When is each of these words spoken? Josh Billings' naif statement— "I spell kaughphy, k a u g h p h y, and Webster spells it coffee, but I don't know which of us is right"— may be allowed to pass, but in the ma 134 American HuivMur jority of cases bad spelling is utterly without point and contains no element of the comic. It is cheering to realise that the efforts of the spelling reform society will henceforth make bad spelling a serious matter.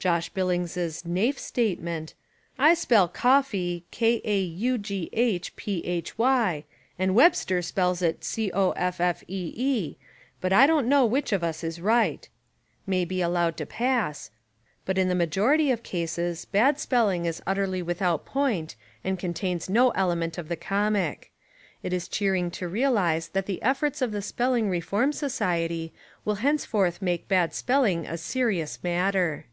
Josh 0.00 0.30
Billings' 0.30 1.02
naif 1.04 1.38
statement— 1.38 2.14
"I 2.68 2.72
spell 2.72 3.06
kaughphy, 3.06 3.82
k 3.90 4.22
a 4.24 4.38
u 4.40 4.78
g 4.78 5.10
h 5.12 5.54
p 5.56 5.84
h 5.84 6.16
y, 6.16 6.64
and 6.98 7.14
Webster 7.14 7.60
spells 7.60 8.00
it 8.00 8.22
coffee, 8.22 9.98
but 10.40 10.54
I 10.54 10.66
don't 10.66 10.88
know 10.88 11.04
which 11.04 11.34
of 11.34 11.44
us 11.44 11.62
is 11.62 11.82
right"— 11.82 12.26
may 12.86 13.04
be 13.04 13.20
allowed 13.20 13.58
to 13.58 13.66
pass, 13.66 14.30
but 14.86 14.96
in 14.96 15.08
the 15.10 15.14
ma 15.14 15.26
134 15.26 15.52
American 15.52 15.60
HuivMur 15.60 15.66
jority 15.66 15.72
of 15.74 15.82
cases 15.82 16.44
bad 16.46 16.80
spelling 16.80 17.26
is 17.26 17.42
utterly 17.46 17.82
without 17.82 18.24
point 18.24 18.76
and 19.04 19.18
contains 19.18 19.68
no 19.68 19.90
element 19.90 20.38
of 20.38 20.48
the 20.48 20.56
comic. 20.56 21.30
It 21.82 21.92
is 21.92 22.08
cheering 22.08 22.50
to 22.52 22.66
realise 22.68 23.26
that 23.26 23.44
the 23.44 23.60
efforts 23.62 24.00
of 24.00 24.12
the 24.12 24.22
spelling 24.22 24.70
reform 24.70 25.12
society 25.12 25.92
will 26.24 26.36
henceforth 26.36 27.02
make 27.02 27.28
bad 27.28 27.52
spelling 27.52 28.06
a 28.06 28.16
serious 28.16 28.82
matter. 28.82 29.44